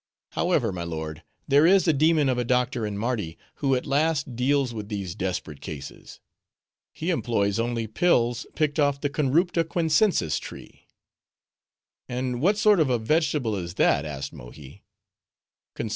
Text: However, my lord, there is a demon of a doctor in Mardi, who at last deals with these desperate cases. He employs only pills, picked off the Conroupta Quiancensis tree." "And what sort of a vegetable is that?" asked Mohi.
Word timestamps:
However, 0.31 0.71
my 0.71 0.81
lord, 0.81 1.21
there 1.47 1.67
is 1.67 1.87
a 1.87 1.93
demon 1.93 2.27
of 2.27 2.39
a 2.39 2.43
doctor 2.43 2.87
in 2.87 2.97
Mardi, 2.97 3.37
who 3.57 3.75
at 3.75 3.85
last 3.85 4.35
deals 4.35 4.73
with 4.73 4.89
these 4.89 5.13
desperate 5.13 5.61
cases. 5.61 6.19
He 6.91 7.11
employs 7.11 7.59
only 7.59 7.85
pills, 7.85 8.47
picked 8.55 8.79
off 8.79 8.99
the 8.99 9.11
Conroupta 9.11 9.63
Quiancensis 9.63 10.39
tree." 10.39 10.87
"And 12.09 12.41
what 12.41 12.57
sort 12.57 12.79
of 12.79 12.89
a 12.89 12.97
vegetable 12.97 13.55
is 13.55 13.75
that?" 13.75 14.03
asked 14.03 14.33
Mohi. 14.33 14.81